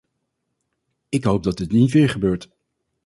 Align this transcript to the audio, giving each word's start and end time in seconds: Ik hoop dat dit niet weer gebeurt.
Ik 1.09 1.23
hoop 1.23 1.43
dat 1.43 1.57
dit 1.57 1.71
niet 1.71 1.91
weer 1.91 2.09
gebeurt. 2.09 2.49